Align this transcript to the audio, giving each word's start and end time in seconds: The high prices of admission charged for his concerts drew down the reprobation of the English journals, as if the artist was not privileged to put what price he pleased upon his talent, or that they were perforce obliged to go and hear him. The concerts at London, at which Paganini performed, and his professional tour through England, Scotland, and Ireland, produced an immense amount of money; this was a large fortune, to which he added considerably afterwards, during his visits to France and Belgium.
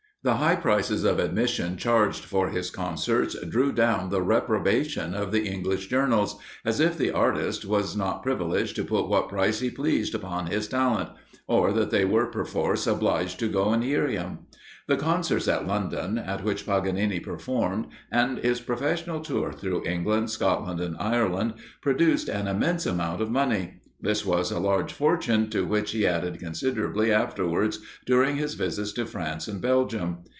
The 0.23 0.35
high 0.35 0.55
prices 0.55 1.03
of 1.03 1.17
admission 1.17 1.77
charged 1.77 2.25
for 2.25 2.49
his 2.49 2.69
concerts 2.69 3.35
drew 3.49 3.71
down 3.71 4.09
the 4.11 4.21
reprobation 4.21 5.15
of 5.15 5.31
the 5.31 5.45
English 5.47 5.87
journals, 5.87 6.35
as 6.63 6.79
if 6.79 6.95
the 6.95 7.09
artist 7.09 7.65
was 7.65 7.97
not 7.97 8.21
privileged 8.21 8.75
to 8.75 8.83
put 8.85 9.07
what 9.09 9.29
price 9.29 9.61
he 9.61 9.71
pleased 9.71 10.13
upon 10.13 10.45
his 10.45 10.67
talent, 10.67 11.09
or 11.47 11.73
that 11.73 11.89
they 11.89 12.05
were 12.05 12.27
perforce 12.27 12.85
obliged 12.85 13.39
to 13.39 13.47
go 13.49 13.71
and 13.71 13.83
hear 13.83 14.05
him. 14.07 14.41
The 14.87 14.95
concerts 14.95 15.47
at 15.47 15.65
London, 15.65 16.19
at 16.19 16.43
which 16.43 16.67
Paganini 16.67 17.19
performed, 17.19 17.87
and 18.11 18.37
his 18.37 18.61
professional 18.61 19.21
tour 19.21 19.51
through 19.51 19.87
England, 19.87 20.29
Scotland, 20.29 20.79
and 20.79 20.95
Ireland, 20.99 21.55
produced 21.81 22.29
an 22.29 22.45
immense 22.47 22.85
amount 22.85 23.23
of 23.23 23.31
money; 23.31 23.79
this 24.03 24.25
was 24.25 24.49
a 24.49 24.57
large 24.59 24.91
fortune, 24.91 25.47
to 25.51 25.63
which 25.63 25.91
he 25.91 26.07
added 26.07 26.39
considerably 26.39 27.11
afterwards, 27.13 27.77
during 28.07 28.35
his 28.37 28.55
visits 28.55 28.91
to 28.93 29.05
France 29.05 29.47
and 29.47 29.61
Belgium. 29.61 30.23